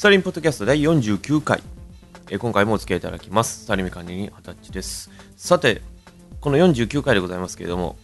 [0.00, 1.62] スタリンポッドキャスト第49回、
[2.30, 3.64] えー今回もお付き合いいただきます。
[3.64, 5.10] スタリミ管理人二十歳です。
[5.36, 5.82] さて
[6.40, 7.98] この49回でございますけれども、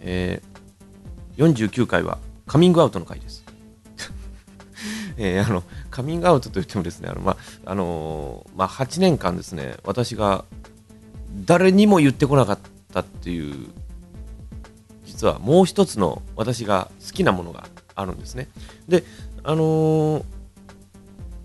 [0.00, 3.44] えー49回はカミングアウトの回です。
[5.18, 10.46] えーあのカミングアウトといってもですねあの、まああのーまあ、8年間ですね私が
[11.44, 12.58] 誰にも言ってこなかっ
[12.94, 13.68] たっていう
[15.04, 18.48] 実はもう一つの私が好きなものがあるんですね。
[18.88, 19.04] で
[19.44, 20.35] あのー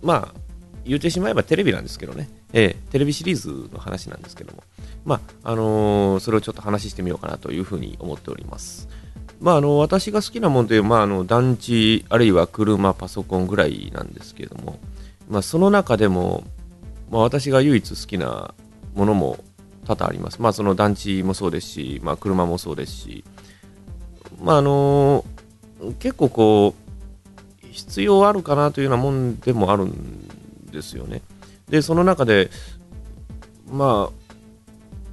[0.02, 0.40] まあ
[0.86, 4.64] 言ってしまえばテレビなんですけどね、えーテレビシリーズの話なんですけども。
[5.06, 8.88] まああのーそれをちょっと話してみようかなというふうに思っております。
[9.40, 14.80] まあ、あの私が好きなものという、まあ、あの団地あるいは車パソコンぐらいなんですけれども、
[15.28, 16.44] まあ、その中でも、
[17.10, 18.54] まあ、私が唯一好きな
[18.94, 19.40] ものも
[19.88, 23.24] 多々あります、まあ、その団地もそうですし、まあ、車もそうですし、
[24.44, 25.26] まああの
[25.98, 26.91] 結構こう
[27.72, 30.28] 必要あるかなというようなもんでもあるん
[30.72, 31.22] ですよね。
[31.70, 32.50] でその中で
[33.72, 34.22] まあ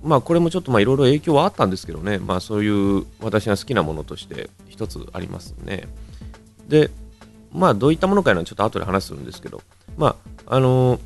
[0.03, 5.89] まあこれもちょっといろいろ影響はあったんですけどね、まあそういう私が好きなものとして一つありますね。
[6.69, 6.91] で、
[7.53, 9.63] まあどういったものかいうのはちょっと後で話するんですけど、
[9.97, 11.01] まああの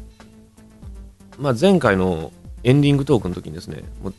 [1.39, 2.33] まあ前回の
[2.64, 4.14] エンディングトークの時にですね、もう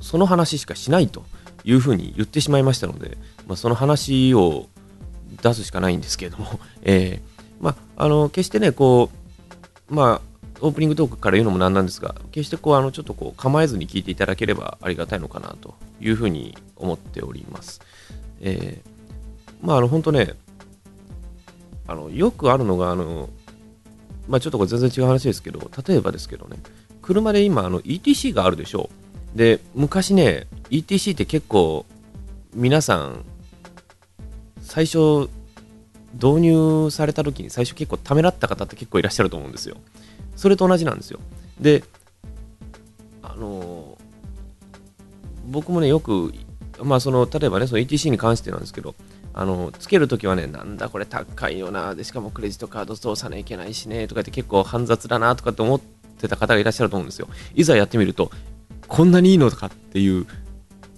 [0.00, 1.24] その話しかしないと
[1.64, 4.68] いうふうに言ってしまいましたので、まあその話を
[5.48, 9.10] 出すしかないんですけれども、 えーまあの決してね、こ
[9.90, 17.80] う、まあオープニングトークから言うのもなんなんですが、決してこうあのちょっとこう構えずに聞いていただければありがたいのかなというふうに思っております。
[18.40, 18.96] えー
[19.62, 20.34] まああの本当ね、
[21.86, 23.30] あのよくあるのがあの、
[24.28, 26.58] まあ、ちょっとこれ全然違う話ですけど、例えばですけどね、
[27.00, 28.90] 車で今あの ETC があるでしょ
[29.34, 29.38] う。
[29.38, 31.86] で、昔ね、ETC って結構
[32.54, 33.24] 皆さん
[34.60, 35.28] 最初
[36.22, 39.76] 導入された時に最初結構ためらった方って結構いらっしゃると思うんですよ。
[40.34, 41.20] それと同じなんですよ。
[41.60, 41.84] で、
[43.22, 43.98] あの
[45.46, 46.32] 僕もね、よく、
[46.82, 48.94] まあ、その例えばね、その ETC に関してなんですけど、
[49.34, 55.80] あのつけるときはね、なんだこれ高いよな、でしかもクレジットカード操作ねいけないしねとかって結構煩雑だなとかって思っ
[56.18, 57.28] てた方がいらっしゃると思うんですよ。
[57.54, 58.30] いざやってみると、
[58.88, 60.26] こんなにいいのかっていう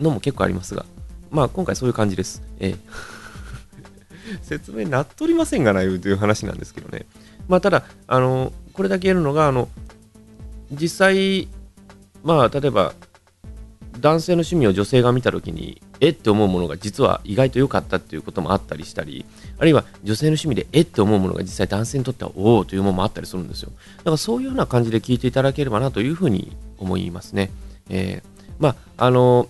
[0.00, 0.87] のも結構ありますが、
[1.31, 2.43] まあ今回そういう感じです。
[2.61, 3.18] ええ
[4.43, 7.06] 説明なっとりませんがないうという話なんですけどね。
[7.49, 9.69] まあただ、あのこれだけ言えるのが、あの
[10.71, 11.49] 実際、
[12.22, 12.94] まあ例えば
[14.00, 19.25] 男性の趣味を女性が見たときに、えって思うものが実は意外と良かったっていうこともあったりしたり、
[19.59, 23.72] あるいは女性の趣味でえって思うものが実際男性にとってはおおというものもあったりするんですよ。
[23.99, 27.50] だからそういうような感じで聞いていただければなというふうに思いますね。
[27.88, 29.49] えーまああの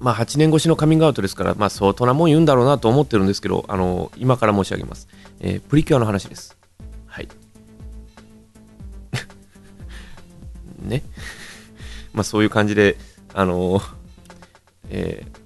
[0.00, 5.06] まあ、8年越しのカミングアウトですから、まあ、相当なもん言うんだろうなと思ってるんですけど、あの今から申し上げます。
[5.40, 6.56] えープリキュアの話です。
[7.06, 7.28] はい。
[10.82, 11.02] ね。
[12.12, 12.96] まあ、そういう感じで、
[13.34, 13.80] あの
[14.88, 15.40] えー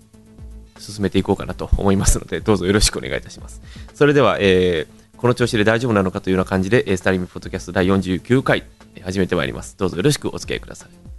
[0.80, 3.62] 進めていこうかなと思いますので、どうぞよろしくお願いいたします。
[3.94, 8.64] それでは、えーこの調子で大丈夫なのかというような感じで、スタリミポッドキャスト第49回、
[9.02, 9.74] 始めてまいります。
[9.78, 11.13] どうぞよろしくお付き合いください。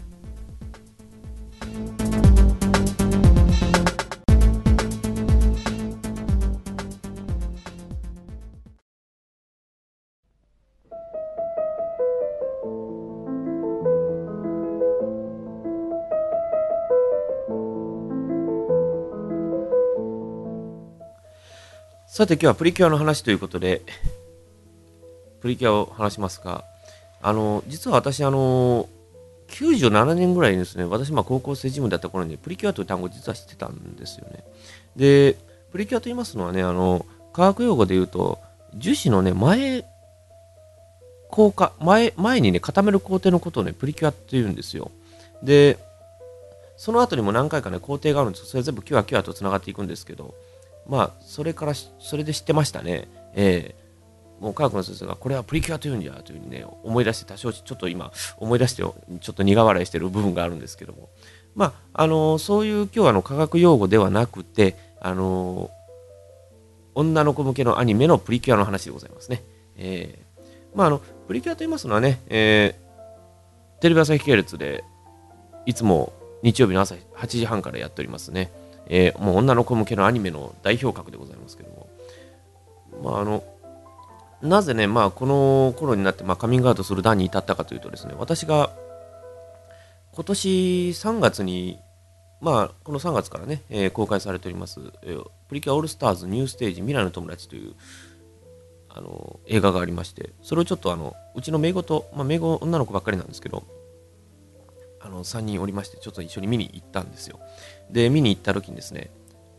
[22.15, 23.81] さて今日はプリキュアの話ということで、
[25.41, 26.63] プリキュアを話しますが、
[27.21, 28.87] あの、実は私、あの、
[29.49, 34.45] 97年ぐらいにですね、私、まあ高校生ジムだった頃に、プリキュアという単語実は知ってたんですよね。
[34.95, 35.35] で、
[35.73, 38.39] プリキュアと言いますのはね、あの、科学用語で言うと、
[38.75, 39.83] 樹脂のね、前、
[41.29, 44.89] 硬化、前、前にね、固める工程のことをね、プリキュアって言うんですよ。
[45.43, 45.77] で、
[46.77, 50.33] その後にも何回かね、工程があるんですそれ全部キュアキュアと繋がっていくんですけど、
[50.87, 53.07] まあ、それから、それで知ってましたね。
[53.33, 53.85] ええ
[54.39, 58.93] もう科学の先生が、これはプリキュアというんじゃというふうにね、思い出して、多少ちょっと今、思い出して、ちょ
[59.31, 61.09] っと苦笑いしてる部分があるんですけども。
[61.55, 65.71] まあ、あのそういう今日はあの科学用語ではなくて、あの
[66.95, 69.41] 女の子向けのアニメのプリキュアの話でございますね。
[69.77, 70.25] ええ
[70.75, 72.85] まあ、あの、プリキュアと言いますのはね、えー
[73.81, 74.83] テレビ朝日系列で、
[75.65, 78.51] いつも日曜日の朝8時半からやっておりますね。
[78.87, 81.89] えーもう女の子向けのアニメの代表格でございますけども、
[83.03, 83.43] まあ、あの
[84.41, 88.71] なぜね、まあ、この頃になって、まあ、カミングアウトする段に至ったかというとですね私が
[90.13, 91.79] 今年3月に、
[92.41, 97.73] まあ、この3月からね、えー公開されております、えープリキュアオールスターズニューステージ未来の友達という
[98.89, 103.63] あの映画がありましてそれをちょっとあのうちの名と、まあ、名子女の子ばっかりなんですけど
[105.05, 107.39] あの3人おりましてちょっと一緒に見に行ったんですよ。
[107.91, 109.11] で見に行った時にですね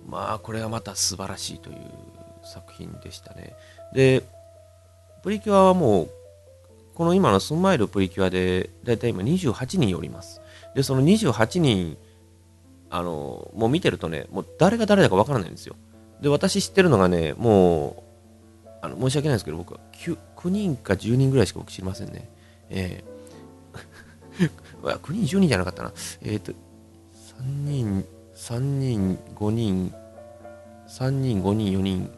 [0.05, 1.77] まあこれはまた素晴らしいという
[2.43, 3.55] 作品でしたね。
[3.95, 4.25] で
[5.23, 6.11] プリキュアはもう
[6.95, 10.41] この今のスマイルプリキュアでだいたい今28人おります。
[10.75, 11.97] でその28人
[12.91, 15.77] あのもう見てるとねもう誰が誰だかわからないんですよ。
[16.21, 18.03] で私知ってるのがねも
[18.65, 22.29] うあの申し訳ないですけど僕は 9, 9人か10人ぐらいしか僕知りませんね。
[22.69, 23.16] えー、
[24.95, 25.93] 9人10人じゃなかったな。
[26.23, 26.55] えっ、ー、と3
[27.65, 28.05] 人
[28.35, 29.93] 3人5人
[30.89, 32.11] 3人5人4人。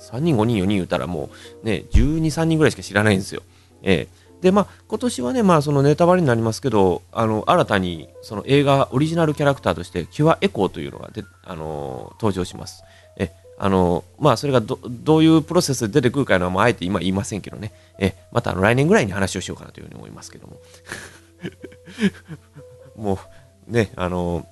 [0.00, 1.30] 3人5人4人言ったらも
[1.62, 3.42] うね12、3人ぐらいしか知らないんですよ。
[3.82, 12.82] えーでまあ今年はねまあそのネタバレになりますけどあの新たにその映画オリジナルキャラクターとしてキュアエコーというのがであの登場します。
[13.64, 17.72] あのまあそれがどういうプロセスで出てくるかいうのは、まあ、あえて今言いませんけどね。
[17.96, 20.60] えまた来年ぐらいに話をしようかなというふうに思いますけども。
[22.96, 23.20] も
[23.68, 24.46] うねあの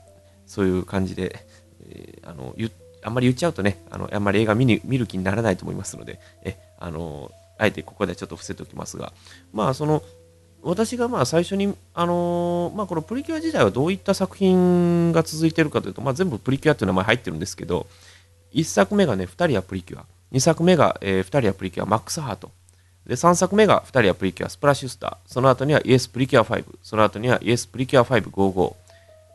[0.47, 1.45] そういう感じで、
[1.89, 2.55] えー、あの
[3.03, 9.13] あんまり言っちゃうとねあのあんまり映画見に見る気にならないと思いますのでえあのあえてここでちょっと伏せておきますが、
[9.53, 10.03] まあ、その、
[10.63, 17.87] 私がまあ最初に、あのー、まあ、このプリキュア時代はどういった作品が続いてるかというと、まあ、全部プリキュアという名前入ってるんですけど、
[18.53, 22.51] 1作目がね、2人はプリキュア、2作目が、えー、2人はプリキュア、マックスハート、
[23.07, 28.75] で3作目が2人はプリキュア、スプラッシュスター、その後にはイエスプリキュア5、その後にはイエスプリキュア555、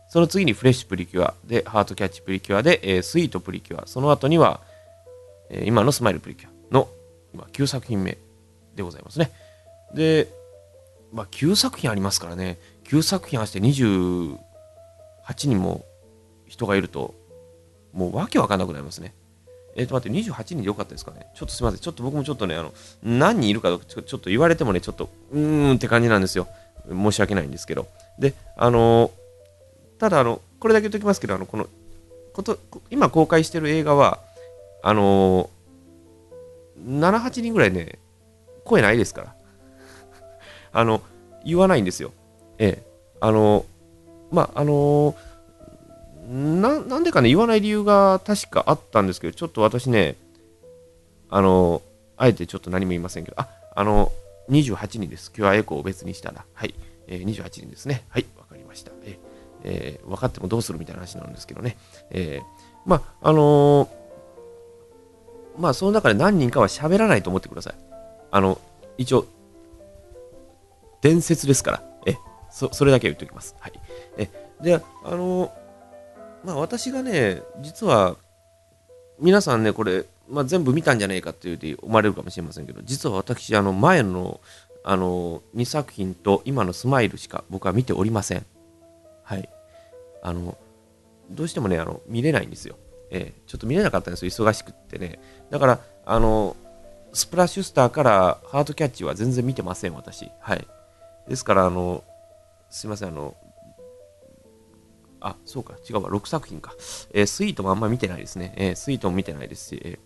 [0.08, 1.34] その次にフレッシュプリキュア。
[1.44, 4.62] で、ハートキャッチプリキュアで、えー、スイートプリキュア、その後には、
[5.50, 6.88] えー、今のスマイルプリキュアの
[7.34, 8.18] 今9作品目
[8.76, 9.32] でございますね。
[9.94, 10.30] で、
[11.12, 14.38] まあ、9作品ありますからね、9作品あして28
[15.48, 15.86] 人も
[16.48, 17.14] 人がいると、
[17.96, 19.14] もうわけわかんなくなりますね。
[19.76, 21.28] えっ、ー、と待って、28人でよかったですかね。
[21.34, 21.80] ちょっとすみません。
[21.80, 26.48] ちょっと僕もちょっとね、あの、何人いるかちょちょっと言われてもね、ちょっと、うーんって感じなんですよ。
[26.88, 27.88] 申し訳ないんですけど。
[28.20, 29.12] で、あの
[29.98, 31.68] ただ、あの、これだけ言っておきますけど、あの、この、
[32.34, 32.60] こと
[32.90, 34.20] 今公開してる映画は、
[34.84, 35.50] あの
[36.86, 38.00] 7、8人ぐらいね、
[38.66, 39.36] 声ないですから。
[40.74, 41.02] あの、
[41.46, 42.12] 言わないんですよ。
[42.58, 42.84] ええ。
[43.22, 43.66] あの、
[44.32, 45.16] まあ、あの
[46.28, 50.16] な、なんでかね、言わない理由が確かあったんですけど、ちょっと私ね、
[51.30, 51.82] あの、
[52.18, 54.12] あえてちょっと何も言いませんけど、あ、あの、
[54.50, 55.32] 28人です。
[55.32, 56.46] キュアエコーを別にしたら。
[56.54, 56.74] はい。
[57.08, 58.04] えー、28人ですね。
[58.10, 58.92] はい、わかりました。
[59.04, 59.20] え、
[59.64, 61.78] えー、分かってもどうするみたいな話なんですけどね。
[62.10, 62.46] えー、
[62.86, 63.90] まあ、あのー、
[65.58, 67.74] まあ、その中で何人かは喋らないと思ってください。
[68.32, 68.60] あの、
[68.98, 69.26] 一応、
[71.02, 72.16] 伝説ですから、え、
[72.50, 73.56] そそれだけは言っておきます。
[73.60, 73.74] はい。
[74.18, 74.30] え、
[74.62, 74.82] で、あ
[75.12, 75.52] の、
[76.46, 78.16] まあ私がね、実は、
[79.20, 84.40] 皆さんね、これ、まあ、全部見たんじゃないかっていうて思われるかもしれませんけど、実は私、あの、前の、
[84.84, 88.46] あの、2作品と今のスマイルしか僕は見ておりません。
[89.24, 89.50] はい。
[90.22, 90.58] あの、
[91.32, 92.76] どうしてもね、あの、見れないんですよ。
[93.10, 95.20] えー、ちょっと見れなかったんですよ、忙しくってね。
[95.50, 96.56] だから、あの、
[97.14, 100.30] スプラッシュスターからハートキャッチは全然見てません、私。
[100.40, 100.68] はい。
[101.28, 102.04] ですから、あの、
[102.70, 103.36] すいません、あの、
[105.26, 106.74] あ、そうか、違うわ、6作品か。
[107.12, 108.54] えー、スイートもあんま見てないですね。
[108.58, 110.00] えー、スイートも見てないですし、え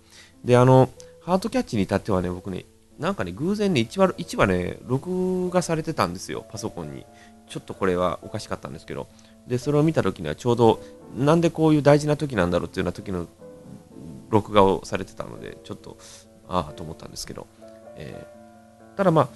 [0.46, 0.90] ー、で、あの、
[1.22, 2.66] ハートキャッチに至ってはね、僕ね、
[2.98, 7.06] なんかね、偶然ね、1話、1話ね、録画されてたんですよ、パソコンに。
[7.48, 9.08] ちょっとこれはおかしかったんですけど。
[9.48, 10.80] で、それを見た時にはちょうど、
[11.18, 13.28] なんでこういう大事な時なんだろうっていうような時の
[14.30, 15.98] 録画をされてたので、ちょっと、
[16.48, 17.48] ああと思ったんですけど、
[17.96, 19.30] えー、ただま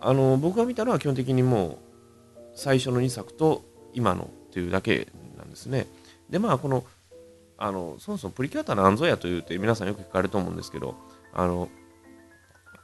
[0.00, 1.78] ああの僕が見たのは基本的にもう
[2.54, 5.08] 最初の2作と今のというだけ
[5.50, 5.86] ですね。
[6.28, 6.84] でまあこの
[7.58, 10.94] あのそもそもプリキュアタ何ぞやというて皆さんよく聞かれると思うんですけど
[11.34, 11.68] あの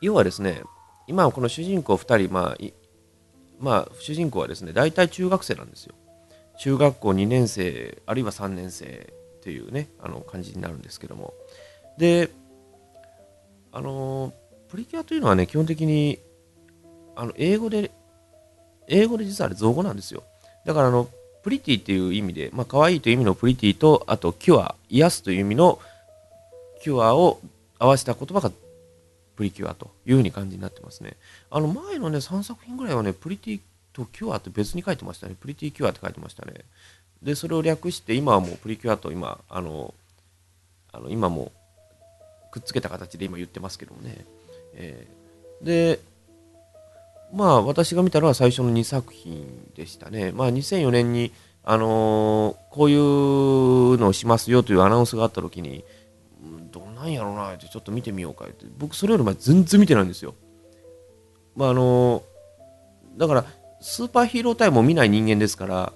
[0.02, 0.62] 要はですね
[1.06, 2.56] 今この主人公2人まあ
[3.58, 5.94] まあ主人公はですね大体中学生なんですよ。
[6.58, 11.34] 中学校2年生あるいは3年生というねあの感じになるんですけども。
[11.98, 12.30] で
[13.72, 14.32] あの
[14.68, 16.18] プリキュアというのはね、基本的に、
[17.14, 17.92] あの、英語で、
[18.88, 20.22] 英語で実はあれ造語なんですよ。
[20.64, 21.08] だからあの、
[21.46, 25.78] プリティっていう意味で、まあ、可愛いという意味のプリティと、あと、キュア、癒すという意味の
[26.82, 27.38] キュアを
[27.78, 28.50] 合わせた言葉が
[29.36, 31.14] プリキュアというふうに感じになってますね。
[31.48, 33.60] あの、前のね、3作品ぐらいはね、プリティ
[33.92, 35.36] とキュアって別に書いてましたね。
[35.40, 36.52] プリティキュアって書いてましたね。
[37.22, 39.94] で、それを略して、今はもうプリキュアと今、あの、
[40.92, 41.52] あの今も
[42.50, 44.24] くっつけた形で今言ってますけどもね。
[44.74, 46.00] えー、で、
[47.32, 50.32] まあ私が見たのは最初の2作品でしたね。
[50.32, 51.32] まあ2004年に、
[51.64, 55.84] あのー、こういうのをしますよというアナウンスがあった時に、
[56.76, 60.34] どんなんやろうなってちょっと見てみようかって僕それより前全然見てないんですよ
[61.54, 62.22] まああの
[63.16, 63.44] だから
[63.80, 65.92] スーパーヒーロータイムを見ない人間ですから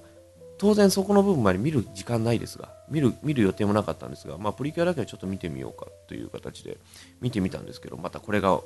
[0.58, 6.78] 当然そこの部分まで見る時間ないですが見る見る予定もなかったんですが、まあ、プリキュアだけはちょっと見てみようかという形で
[7.20, 8.60] 見てみたんですけどまたこれが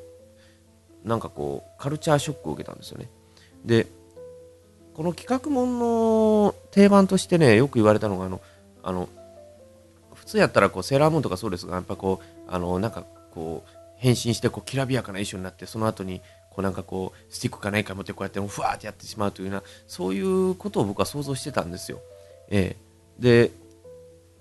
[1.04, 3.08] なんかこうカルチャーショックを受けたんですよね
[3.64, 3.86] で
[4.94, 8.40] この企画もんの定番としてねよく言われたのがあの
[8.82, 9.08] あの
[10.14, 16.20] 普通やったらこうセーラームーンとかそうですがやっぱこうあのなんかこう変身してこうきらびやかな衣装になってその後に
[16.50, 22.00] こうなんかこうスティックか何か持ってこうやってふわーってやってしまうというようなそういうことを僕は想像してたんですよ。
[22.48, 22.76] え
[23.18, 23.50] え、で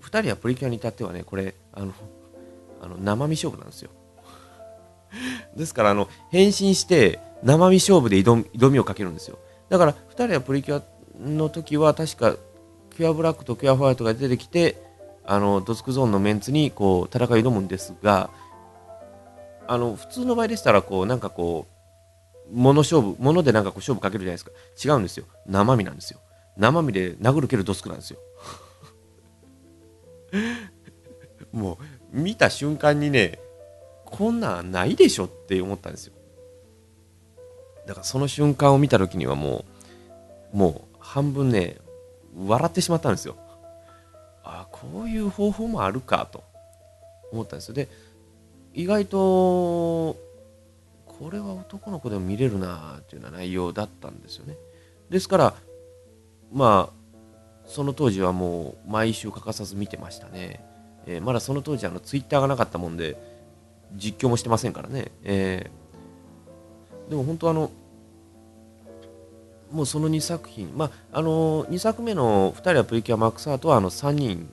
[0.02, 1.92] 2人はプリキュアに至ってはねこれあの
[2.80, 3.90] あの生身勝負なんですよ。
[5.56, 9.38] ですからあの変身して生身勝負で挑み挑みをかけるんですよ。
[9.68, 10.82] だから2人はプリキュア
[11.20, 12.36] の時は確か
[12.96, 14.82] キュアブラックとキュアホワイトが出てきて
[15.24, 18.30] あのドスクゾーンのメンツにこう戦い挑むんですが
[19.66, 21.74] あの普通の場合でしたらこうなんかこう
[22.52, 24.50] 物勝負物でなんかこう勝負かけるじゃないですか。
[24.84, 25.24] 違うんですよ。
[25.46, 26.20] 生身なんですよ。
[26.56, 28.18] 生身で殴る蹴るドスクなんですよ。
[31.52, 31.78] も
[32.12, 33.38] う見た瞬間にね
[34.16, 36.12] こんなんないでしょって思ったんですよ。
[37.84, 39.64] だからその瞬間を見た時にはも
[40.54, 41.78] うもう半分ね
[42.36, 43.36] 笑ってしまったんですよ。
[44.44, 46.44] ああこういう方法もあるかと
[47.32, 47.74] 思ったんですよ。
[47.74, 47.88] で
[48.72, 50.16] 意外とこ
[51.32, 54.56] れは男の子でも見れるなっていうような内容だったんですよね。
[55.10, 55.54] ですから
[56.52, 57.04] まあ
[57.66, 60.64] その当時はもう毎週欠かさず見てましたね、
[61.06, 63.33] えー、まだその当時あのツイッターがなかったもんで
[63.94, 67.70] 実況もしてませんからね、えー、でも本当あの
[69.70, 74.48] もうその2作品、まあ、あの2作目の2人はプリキュアマックスハートはあの3人、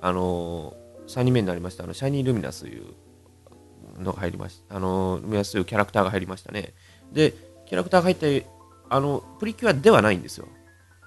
[0.00, 0.74] あの
[1.08, 2.84] 3人目になりましたあのシャイニー・ルミナスという
[3.98, 6.72] のが入りました、あのルミナスというキャラクターが入りましたね。
[7.12, 7.34] で、
[7.66, 8.46] キャラクターが入って
[8.88, 10.46] あのプリキュアではないんですよ。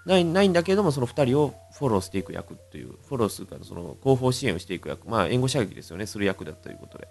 [0.05, 7.07] ないないんだけども、その2人をフォローしていく役という、フォローするかその後方支援をしていく役、まあ、援護射撃ですよね、する役だということで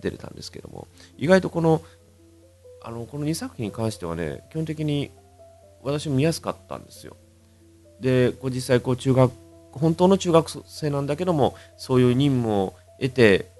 [0.00, 1.82] 出れたんですけども、意外とこの
[2.82, 5.10] あのこの2作品に関してはね、基本的に
[5.82, 7.16] 私も見やすかったんですよ。
[8.00, 9.32] で、こう実際こう中学、
[9.72, 13.50] 本当の中学生なんだけども、そういう任務を得て、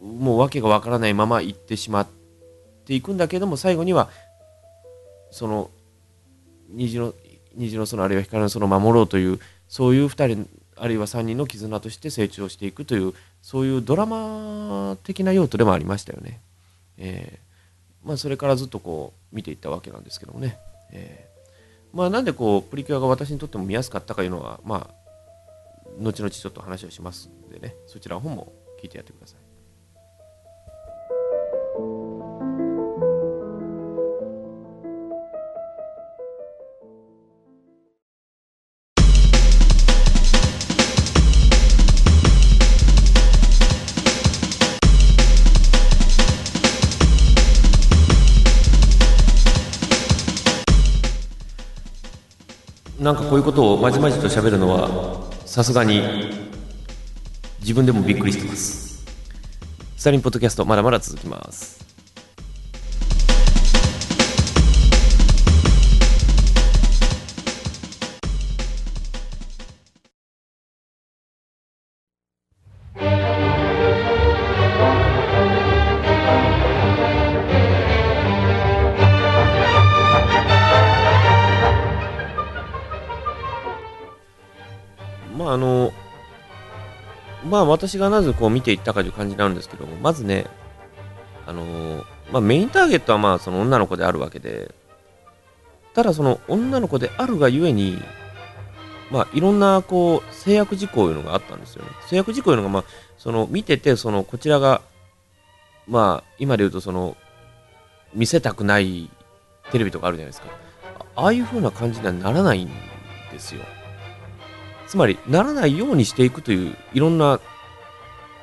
[0.00, 2.06] もう訳がわからないまま行ってしまっ
[2.86, 4.08] ていくんだけども、最後には、
[5.30, 5.70] その、
[6.70, 7.14] 虹の、
[7.54, 16.40] 虹の園あるいは光の園を守ろうという、そういう2人、あるいは3人の絆として成長していくという、そういうドラマ的な用途でもありましたよね。
[16.98, 20.58] えー、まあ、それからずっとこう見ていったわけなんですけどもね。
[20.90, 21.32] えー
[21.92, 24.94] まあ、なんでこうプリキュアが私にとっても見やすかったかいうのは、まあ、
[25.98, 29.41] 後々ちょっと話をしますんでね、そちらの方も聞いてやってください。
[53.32, 54.90] こういうことをまじまじと喋るのは
[55.46, 56.02] さすがに
[57.60, 59.06] 自分でもびっくりしてます。
[59.96, 61.91] スタリンポッドキャストまだまだ続きます。
[87.52, 90.46] まあ私がなぜこう見ていったかという感じなんですけどもまずね
[91.46, 94.74] あのまあ、メインターゲットはまあその女の子であるわけで
[95.92, 98.00] ただその女の子であるがゆえに
[99.10, 101.90] まあいろんなこう制約事項いうのがあったんですよね。
[102.06, 102.84] 制約事項いうのがまあ
[103.18, 104.80] その見ててそのこちらが
[105.86, 107.18] まあ今で言うとその
[108.14, 109.10] 見せたくない
[109.72, 110.48] テレビとかあるじゃないですか。
[111.16, 112.70] ああいう風な感じにはならないん
[113.30, 113.60] ですよ。
[114.92, 117.40] つまりならないようにしていくといういろんな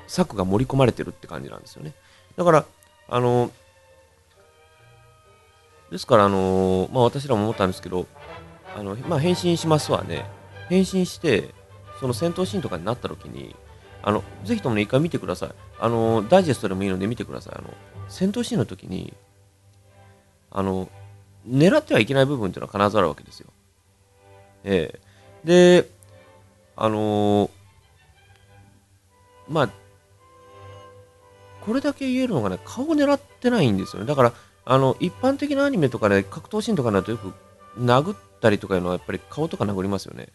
[0.08, 1.94] 策が盛り込まれてるって感じなんですよね。
[2.38, 2.66] だから、
[3.08, 3.52] あの、
[5.92, 8.08] ですから、あの、まあ私らも思ったんですけど、
[8.76, 10.26] あの、まあ変身しますわね。
[10.70, 11.54] 変身して、
[12.00, 13.56] その戦闘シーンとかになった時に、
[14.02, 15.50] あの、ぜひともね、一回見てください。
[15.80, 17.54] あの、ダイジェストでもいいので見てください。
[17.60, 17.72] あの、
[18.08, 19.14] 戦闘シーンの時に、
[20.50, 20.90] あの、
[21.48, 23.54] 狙ってはいけない部分っていうのは必ずあるわけですよ。
[24.64, 25.10] ええ
[25.44, 25.99] で、
[26.82, 27.50] あのー、
[29.50, 29.70] まあ、
[31.60, 34.08] これだけ言えるのがね、顔を狙ってないんですよね。
[34.08, 34.34] だから、
[34.64, 37.34] あの、一般的なアニメとかで、格闘シーンとかになるとよく
[37.78, 40.30] 殴ったりとかいうのはやっぱり顔とか殴りますよね。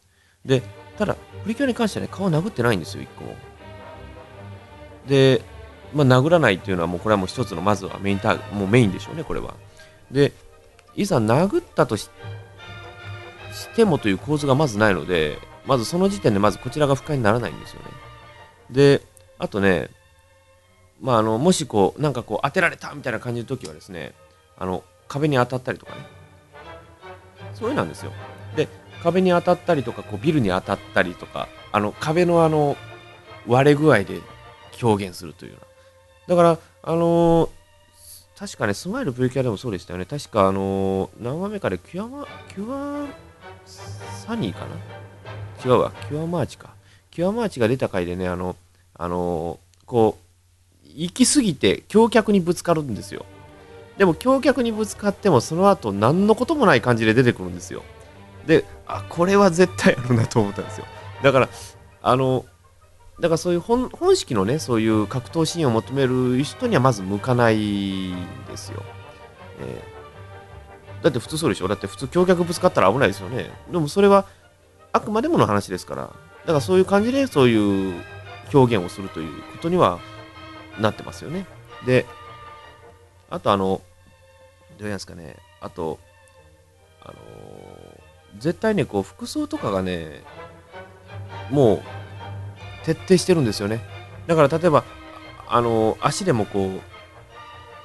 [0.44, 0.62] で、
[0.98, 3.36] ただ、プリキュアに関してはね、顔殴ってないんですよ、一個も。
[5.08, 5.40] で、
[5.94, 9.54] まあ、殴らないっていうのはもうこれはもう一つのまずはメインターもうメインでしょうね、これは。
[10.10, 10.32] で、
[10.94, 12.10] いざ殴ったとし
[13.74, 17.86] てもという構図がまずないので、まずその時点でまずこちらが不快にならないんですよね。
[18.70, 19.02] で、
[19.38, 19.90] あとね、
[21.00, 24.14] まあ、あのもしこうなんかこう当てられたみたいな感じの時はですね
[24.56, 26.06] あの壁に当たったりとかね。
[27.54, 28.12] そういうなんですよ。
[28.56, 28.68] で
[29.02, 32.76] 壁に当たったりとかこうビルに当たったりとかあの壁のあの
[33.46, 34.20] 割れ具合で
[34.82, 36.36] 表現するというような。
[36.36, 37.50] だからあのー、
[38.38, 40.06] 確かねスマイルプリキュアでもそうでしたよね。
[40.06, 43.06] 確かあのー、何話目かでキュアキュア
[43.66, 44.76] サニーかな？
[45.64, 45.92] 違うわ。
[46.08, 46.70] キュアマーチか。
[47.10, 48.56] キュアマーチが出た回でねあの
[48.94, 53.24] あのー、こう行き過ぎて橋脚にぶつかるんですよ。
[53.96, 57.82] でも橋脚にぶつかってもその後何のこともない感じで出てくるんですよ。
[58.46, 60.86] であこれは絶対あるなと思ったんですよ。
[61.22, 61.48] だから
[62.02, 62.44] あの
[63.20, 68.82] だからそういう本本式のねそういう格闘シーンを求める人にはまず向かないんですよ、
[69.60, 71.68] えー、だって普通そうでしょ？
[71.68, 73.50] だって普通橋脚ぶつかったら危ないですよね。
[73.70, 74.26] でもそれは
[74.94, 76.08] あくまでもの話ですからだ
[76.46, 78.02] からそういう感じでそういう
[78.52, 79.98] 表現をするということには
[80.78, 81.46] なってますよね。
[81.86, 82.06] で、
[83.30, 83.80] あとあの、
[84.78, 85.98] どうやんですかね、あと、
[87.02, 87.14] あの、
[88.38, 90.22] 絶対ね、こう、服装とかがね、
[91.50, 91.82] もう、
[92.84, 93.80] 徹底してるんですよね。
[94.26, 94.84] だから例えば、
[95.48, 96.80] あの、足でもこう、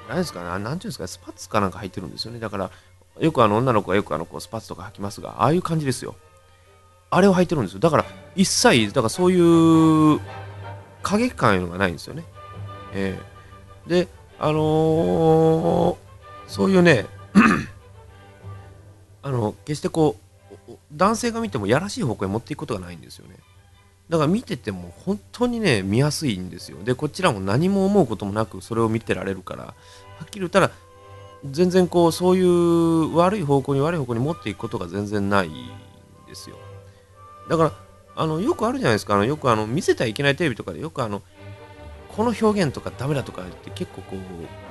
[0.07, 2.39] 何ですかね、なんていうんですか、スパッツかなんか履いてるんですよね。
[2.39, 2.71] だから、
[3.19, 6.15] よくあの女の子はよくあのこうスパッツとか履きますが、ああいう感じですよ。
[7.09, 7.79] あれを履いてるんですよ。
[7.79, 8.05] だから、
[8.35, 10.19] 一切、だからそういう
[11.01, 12.23] 過激感いうのがないんですよね。
[12.93, 14.07] えー、で、
[14.37, 15.97] あのー、
[16.47, 17.05] そういうね、
[19.21, 20.17] あの、決してこ
[20.67, 23.35] う、男性が見てもやらしい方向へ持っていくことがないんですよね。
[24.09, 26.77] だから見てても本当にね、見やすいんですよ。
[26.83, 29.73] で、こちらも何も思うこともなくそれを見てられるから、は
[30.23, 30.71] っきり言ったら、
[31.45, 35.51] 全然こう、そういう悪い方向に悪い方向に持っていくことが全然ないん
[36.27, 36.57] ですよ。
[37.49, 37.71] だから、
[38.15, 39.15] あの、よくあるじゃないですか。
[39.15, 41.21] あのよくあの、見せてはいけないテレビとかでよくあの、
[42.19, 44.19] この表現とかダメだとかって結構こう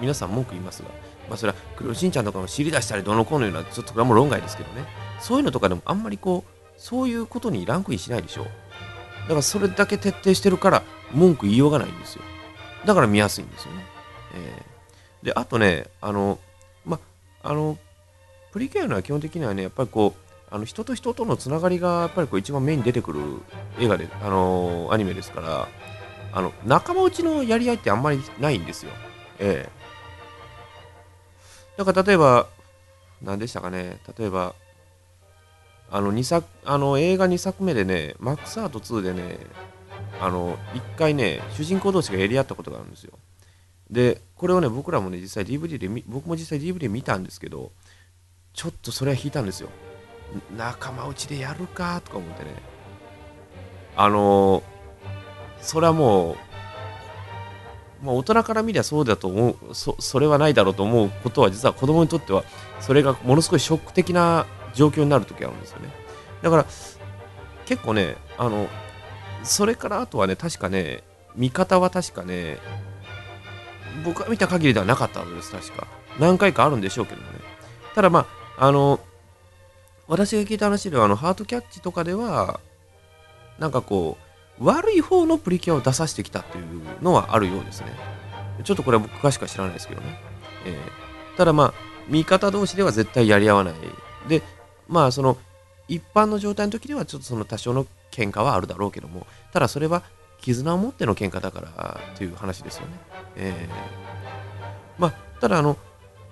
[0.00, 0.88] 皆さん文句言いますが、
[1.28, 4.84] まあ、それはクロしんちゃんとかも知り出したりどのこうのようなちょっとこれはもう論外ですけどね。
[5.20, 8.48] そういうのとかでもあんまりこうそういうことにランクインしないでしょだ
[9.28, 12.22] からそれだけ徹底してるから文句言いようがないんですよ。
[12.84, 13.84] だから見やすいんですよね、
[14.34, 16.38] えー、であとねあの
[16.84, 17.00] ま
[17.42, 17.78] あの
[18.52, 23.20] プリキュアのは基本的にはねやっぱりこうあの人と人とのつながりがやっぱりこう一番メインに出てくる
[23.78, 25.68] 映画で、あのー、アニメですから
[26.32, 28.92] あの仲間内のやり合いってあんまりないんですよ。
[29.38, 29.78] ええ
[31.78, 32.48] だから例えば、
[33.22, 34.56] 何でしたかね、例えば、
[35.90, 39.38] あの2作あの映画2作目でね、マックスアート2でね、
[40.20, 43.12] あの1回ね、主人公同士がやり合ったことがあるんですよ。
[43.92, 47.70] で、これをね、僕らもね、実際 DVD で、僕も実際 DVD で見たんですけど、
[48.54, 49.68] ちょっとそれは引いたんですよ。
[50.56, 52.50] 仲間内でやるかとか思ってね。
[53.96, 54.62] あの
[55.60, 56.36] それはもう、
[58.04, 62.44] まあ、大人から見りゃそうだと思うそ、それはないだろうと思うことは、実は子供にとっては、
[62.80, 65.88] それがものすごいショック的な状況になるときあるんですよね。
[66.42, 66.66] だから、
[67.66, 68.68] 結構ね、あの、
[69.42, 71.02] それからあとはね、確かね、
[71.34, 72.58] 見方は確かね、
[74.04, 75.88] 僕が見た限りではなかったのです、確か。
[76.20, 77.40] 何回かあるんでしょうけどもね。
[77.94, 79.00] ただまあ、あの、
[80.08, 82.60] 私が聞いた話では、あの、ハートキャッチとかでは、
[83.58, 84.16] なんかこ
[84.58, 87.92] う、悪い方のプリキュアを出させてきたっていうのはあるようですね。
[88.64, 90.18] ちょっとこれは僕詳しくは知らないですけどね。
[90.64, 91.74] えー、ただまあ、
[92.08, 93.74] 味方同士では絶対やり合わない。
[94.28, 94.42] で、
[94.88, 95.36] まあその、
[95.86, 100.02] 一般の状態の時ではちょっとその多少の喧嘩はあるだろうけども、ただそれは
[100.40, 102.92] 絆を持っての喧嘩だからという話ですよね。
[103.36, 105.76] えー、まあ、ただあの、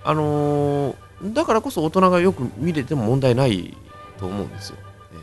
[0.05, 3.77] あのー、だからこそ大人がよく見れても問題ない
[4.19, 4.77] と思うんですよ。
[5.13, 5.17] え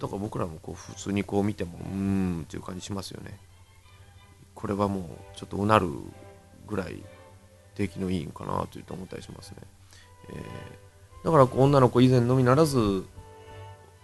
[0.00, 3.38] だから僕らもこう普通にこう見てもうーんっていう感じしますよね。
[4.54, 5.88] これはもうちょっとうなる
[6.66, 7.02] ぐらい
[7.76, 9.56] 出来のいいんかなというと思ったりしますね、
[10.30, 13.04] えー、だから女の子以前のみならず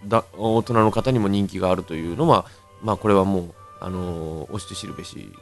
[0.07, 2.47] だ大人の方にも人気があるというのは
[2.83, 5.33] まあこれはもうあのー、押して知るべし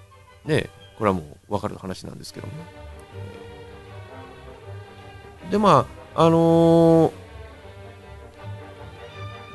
[0.44, 2.58] ねこれはもう分かる話なんですけども、ね、
[5.50, 7.12] でまああのー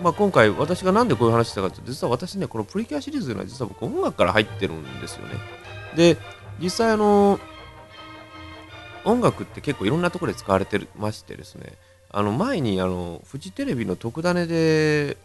[0.01, 5.35] まあ、今回私が何でこういう話したかというと実は私ねこのプリキュアシリーズというのは実は僕音楽から入ってるんですよね。
[5.95, 6.17] で、
[6.59, 7.39] 実際あの、
[9.05, 11.73] 音楽って結構いろんなところで使われてましてですね、
[12.09, 15.17] あの前にあのフジテレビの特ダネで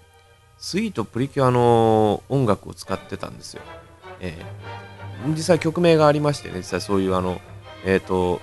[0.58, 3.62] スイートプリキュアの音楽を使ってたんですよ。
[4.20, 7.40] えー、実際曲名がありましてね、実際そういうあの、
[7.84, 8.40] えっ、と、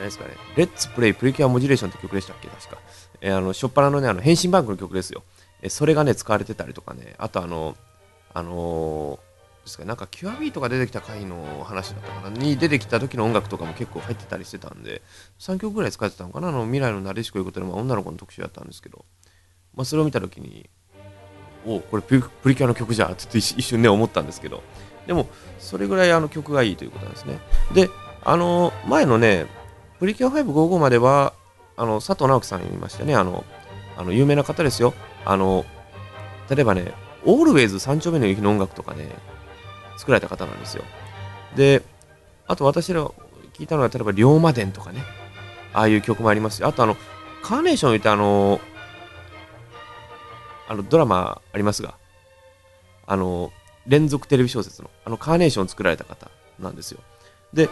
[0.00, 2.78] 何ですかね、レッツプレイプリキュアモジュレーションって曲でしたっけ、確か。
[3.20, 5.22] えー、あの、しょっぱなのね、あの、変身バンクの曲ですよ。
[5.60, 7.76] えー、それがね、使われてたりとかね、あとあの、
[8.32, 9.30] あのー、
[9.64, 12.36] ですかなんかキュアビートが出てきた回の話だったかな？
[12.36, 15.02] に出てきた時の音楽とかも結構入ってたりしてたんで
[15.38, 16.48] 3曲ぐらい使ってたのかな？
[16.48, 19.04] あの未来のなでしこいうことで、まあ、女の子の特集やったんですけど、
[19.74, 20.68] まあ、それを見た時に
[21.66, 24.62] おこれプリキュアの曲じゃって一瞬ね思ったんですけど。
[25.06, 27.38] でもそれぐらいあの曲がいいということなんですね。
[27.74, 27.90] で
[28.22, 29.46] あの前のね
[30.00, 31.34] プリキュア555までは
[31.76, 33.14] あの佐藤直樹さん言いましたね。
[33.14, 33.44] あの
[33.96, 34.92] あの有名な方ですよ。
[35.24, 35.64] あの
[36.48, 36.92] 例えばね
[37.24, 39.08] オールウェイズ三丁目の雪の音楽とかね
[39.98, 40.82] 作られた方なんですよ。
[41.54, 41.82] で
[42.48, 43.04] あと私ら
[43.52, 45.04] 聞いたのは例えば龍馬伝とかね。
[45.72, 46.96] ああいう曲もありますしあとあの
[47.42, 48.60] カーネーション言ってあの
[50.70, 51.94] あのドラマありますが、
[53.04, 53.50] あの、
[53.88, 57.00] 連続テレビ小説の、あの、カーネーションを作られた方なんですよ。
[57.52, 57.68] で、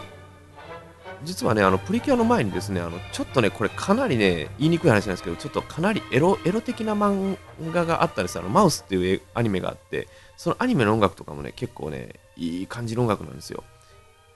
[1.23, 7.37] 実はね、あの、プリキュアの前にですね、あの、ちょっとね、これかなりね、言いにくい話なんですけど、ちょっとかなりエロ、エロ的な漫
[7.71, 13.63] 画があったんですあの、マウスっていうアニメがあって、そのアニメの音楽とかもね、結構ね、いい感じの音楽なんですよ。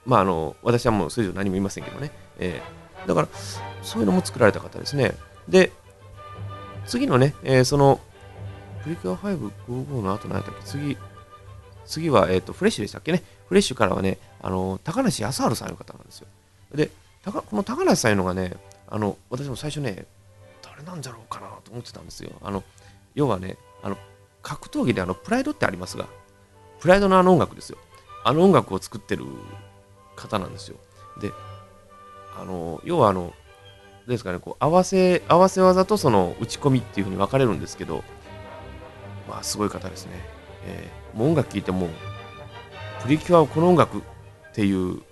[0.04, 2.10] まあ、あの、私はもうそれ以上何も言いませんけどね。
[2.38, 3.28] えー、だから、
[3.82, 5.14] そういうのも作られた方ですね。
[5.48, 5.72] で、
[6.86, 8.00] 次のね、えー、その、
[8.82, 10.64] プリキュア555の後何やったっけ？
[10.64, 10.98] 次、
[11.86, 13.22] 次は、えっ、ー、と、フレッシュでしたっけね？
[13.48, 16.28] フレッシュからはね、あの、高梨康治さんの方なんですよ。
[16.74, 16.90] で、
[17.24, 18.54] この高梨さんいうのがね、
[18.88, 20.06] あの、私も最初ね、
[20.62, 22.30] 誰なんじゃろうかなと思ってたんですよ。
[22.42, 22.62] あの、
[23.14, 23.96] 要はね、あの、
[24.42, 26.06] 格闘技であの、プライドってありますが、
[26.80, 27.78] プライドのあの音楽ですよ。
[28.24, 29.24] あの音楽を作ってる
[30.16, 30.76] 方なんですよ。
[31.20, 31.32] で、
[32.38, 33.32] あの、要はあの、
[34.06, 38.04] ですかね、こう合わせ、合わせ技とその打ち込みっていうふうに分かれるんですけど、
[39.28, 40.12] まあ、すごい方ですね。
[40.66, 41.88] えー、もう音楽聴いても、
[43.02, 44.00] プリキュアをこの音楽っ
[44.52, 45.02] ていう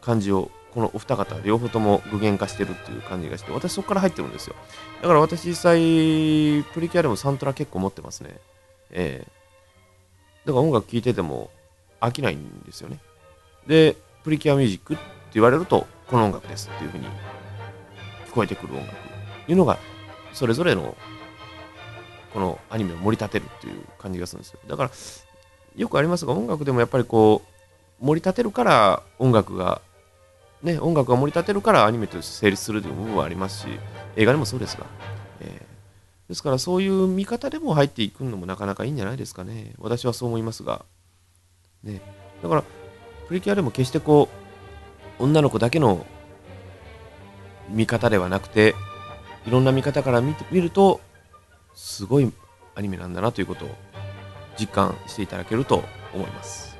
[0.00, 4.56] 感じを、このお二方、両方とも具現化してるっていう感じがして、私そこから入ってるんですよ。
[5.00, 5.78] だから私実際、
[6.74, 8.36] プリキュアでもサントラ結構持ってますね。
[8.90, 11.50] えー、だから音楽聴いてても
[12.00, 12.98] 飽きないんですよね。
[13.66, 15.02] で、プリキュアミュージックって
[15.34, 17.06] 言われると、この音楽ですっていうふうに
[18.26, 18.94] 聞こえてくる音楽
[19.46, 19.78] いうのが、
[20.32, 20.96] それぞれの
[22.34, 24.90] このアニメを盛り立てるっていう感じがするんですよだから
[25.76, 27.42] よくありますが音楽でもやっぱりこ
[28.00, 29.80] う盛り立てるから音楽が
[30.64, 33.66] ね音楽が盛り立てるからアニメとして成立するという部分はありますし
[34.16, 34.86] 映画でもそうですが、
[35.40, 40.84] えー、ですからそういう見方でも入っていくのもなかなかいいんじゃないですかね私はそう思いますが
[41.82, 42.00] ね
[42.42, 42.64] だから
[43.28, 44.28] プリキュアでも決してこ
[45.18, 46.04] う女の子だけの
[47.68, 48.74] 見方ではなくて
[49.46, 51.00] いろんな見方から見てみると
[51.74, 52.32] すごい
[52.74, 53.68] アニメなんだなということを
[54.58, 56.73] 実感していただけると思います。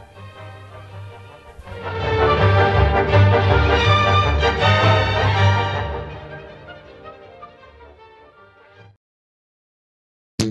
[10.44, 10.50] さ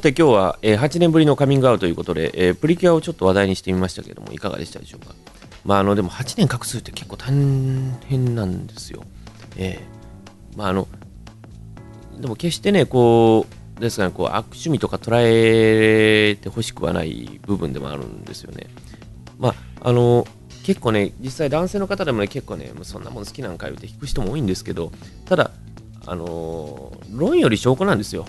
[0.00, 5.14] て今日は、えー、8年ぶりのカミングアウトということで、えー、プリキュアをちょっと話題にしてみましたけども、いかがでしたでしょうか？
[5.64, 7.26] まあ、あの、でも8年隠すって結構大
[8.06, 9.04] 変なんですよ。
[9.56, 10.88] えー、まあ、あの、
[12.18, 18.66] でも決してね、こう、ですから、こう、悪趣味とか捉えてほしくはない部分でもあるんですよね。
[19.38, 19.54] まあ、
[19.88, 20.26] あの、
[20.62, 24.92] 結構ね、実際男性の方でもね、結構ね、そんなもん好きなんか言うて引く人も多いんですけど、
[25.26, 25.50] ただ、
[26.04, 28.26] あの論より証拠なんですよ。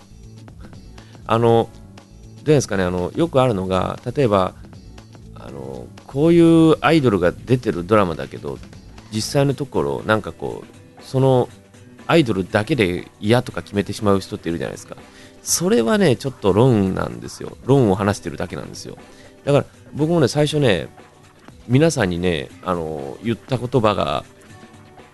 [1.25, 1.69] あの、
[2.43, 4.55] どうですかね、あの、よくあるのが、例えば、
[5.35, 8.57] あの、こういうアイドルが出てるドラマだけど、
[9.11, 11.49] 実際のところ、なんかこう、その
[12.07, 14.97] アイドルだけで嫌とか決めてしまう人っているじゃないですか。
[15.43, 17.57] それはね、ちょっと論なんですよ。
[17.65, 18.97] 論を話してるだけなんですよ。
[19.43, 20.87] だから、僕もね、最初ね、
[21.67, 24.25] 皆さんにね、あの、言った言葉が、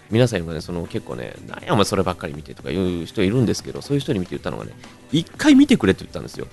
[0.10, 4.74] 皆さんにもね、その結構ね、何やお前そればっかり見てとか言う人いるんですけど、そういう人に見て言ったのがね、
[5.12, 6.48] 一回見てくれって言ったんですよ。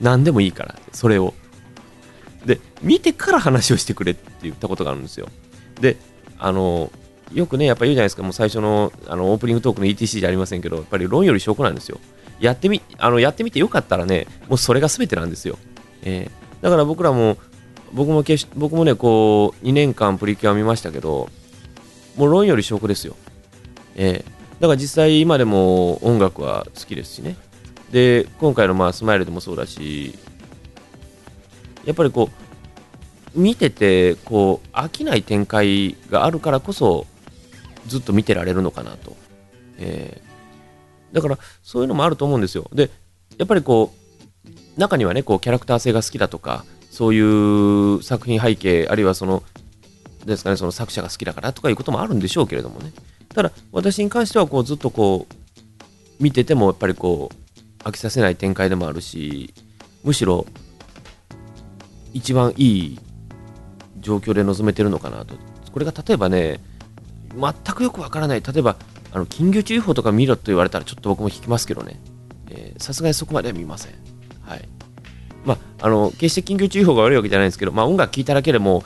[0.00, 1.34] 何でもいいからって、それを。
[2.44, 5.28] で、見てから話をしてくれって言ったことがあるんですよ。
[5.80, 5.96] で、
[6.38, 6.90] あの、
[7.34, 11.98] よくね、やっぱ言うじゃないですか、もう最初のあのオープニングトークの ETC じゃありませんけど、やっぱり論より証拠なんですよ。
[12.40, 15.58] やってみ、あのやってみてよかったらね、もうそれが全てなんですよ。
[16.02, 17.38] えー、だから僕らも、
[17.92, 21.28] 僕も決し僕もね、こう、2年間プリキュア見ましたけど、
[22.16, 23.16] もう論より証拠ですよ。
[23.94, 27.36] えー、だから実際今でも音楽は好きですしね
[27.90, 30.18] で今回のまあスマイルでもそうだし
[31.84, 32.30] やっぱりこ
[33.34, 37.06] う見ててこう飽きない展開があるからこそ
[37.86, 39.16] ずっと見てられるのかなと、
[39.78, 42.68] えー、だからそういうのもあると思うんですよ。
[42.72, 42.90] で
[43.38, 49.42] やっぱりこう中にはねこうキャラクター性が好きだとかそういう作品背景あるいはその
[50.24, 52.92] ですかねその作者が好きだからとかいうこともあるんでしょうけれどもね。
[53.34, 59.54] ただ私に関してはこうずっとこう見ててもやっぱりこう飽きさせない展開でもあるし
[60.04, 60.46] むしろ
[62.12, 63.00] 一番いい
[64.00, 65.34] 状況で臨めてるのかなと。
[65.72, 66.60] これが例えばね
[67.34, 68.42] 全くよくわからない。
[68.42, 68.76] 例えば
[69.12, 72.00] あの金魚注意報とか見ろと言われたらちょっと僕も引きますけどね。
[72.78, 73.92] さすがにそこまでは見ません。
[74.42, 74.68] はい。
[75.44, 78.84] まあ、あの決して緊急注意報が悪いわけじゃないんですけど、まあ、音楽聴いただけでも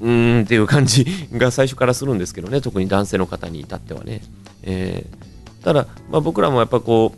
[0.00, 2.60] うーんっていう感じが最初からするんですけどね。
[2.60, 4.22] 特に男性の方に至ってはね、
[4.62, 7.14] えー、ただ、まあ、僕らもやっぱこ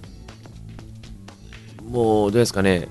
[1.82, 2.88] うもうどうですかね。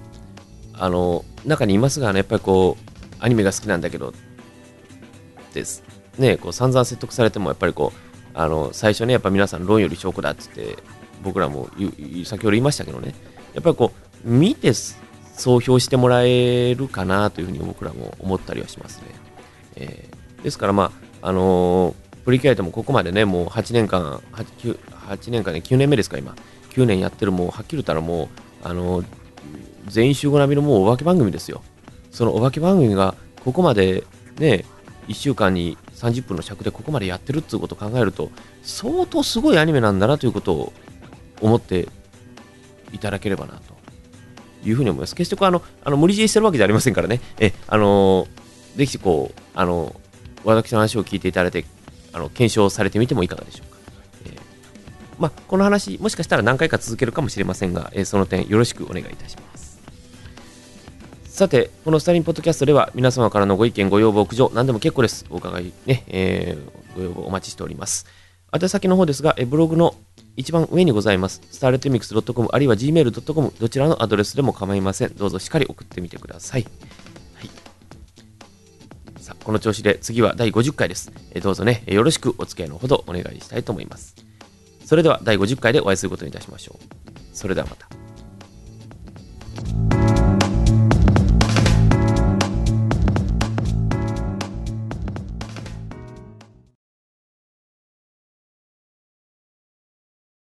[0.73, 4.13] あの中にいますがねやっぱりこうアニメが好きなんだけど
[5.53, 5.83] です。
[6.19, 10.77] ねこう散々説得されてもやっぱりこうあの最初ねやっぱ皆さん論より証拠だっつって
[11.23, 11.69] 僕らも
[12.25, 13.13] 先ほど言いましたけどね
[13.53, 13.91] やっぱりこ
[14.25, 14.73] う見て
[15.39, 19.05] 総評してもらえるかなというふうに僕らも思ったりはしますね。
[19.77, 24.77] えー、ですから、まああのー、プリキュアイトもここまでね、もう8年間、8,
[25.07, 26.35] 8年間ね、9年目ですか、今、
[26.71, 28.27] 9年やってる、もうはっきり言ったらもう、
[28.63, 29.05] あのー、
[29.87, 31.63] 全員集合並みのもうお化け番組ですよ。
[32.11, 34.03] そのお化け番組がここまで
[34.37, 34.65] ね、
[35.07, 38.31] 1週間に30分の尺でここまでやってるっていうことを考えると、
[38.63, 40.73] 相当すごいアニメなんだなということを
[41.41, 41.87] 思って
[42.93, 43.61] いただければなと
[44.67, 45.15] いうふうに思います。
[45.15, 48.27] 決してこうあのあの無理強いしてるわけじゃありませんからね、えあの
[48.75, 49.95] ぜひこうあの
[50.45, 51.65] 私の話を聞いていただいて
[52.13, 53.77] あの検証されてみてもいかがでしょうか。
[54.25, 54.39] えー、
[55.17, 59.48] まあ、この話、もしかしたら何回か続けるかもしれませんが、えー、その点よろしくお願いいたします。
[61.39, 65.25] さて、このスタリンポッドキャストでは皆様からのご意見、ご要望、苦情、何でも結構です。
[65.29, 68.07] お伺いね、えー、ご要望お待ちしております。
[68.51, 69.95] 宛先の方ですが、えブログの
[70.35, 71.41] 一番上にございます。
[71.49, 75.15] スターレテミックス .com あるいは gmail.com どちらのアドレスでも構いません。
[75.15, 76.65] どうぞしっかり送ってみてください。
[77.35, 77.49] はい。
[79.21, 81.09] さあ、この調子で次は第50回です。
[81.31, 84.13] えどうぞね、よろしくお付き合いのほどお願いしたいと思います。
[84.83, 86.83] それでは第50回でお会いすることにいたしましょう。
[87.31, 87.87] それではまた。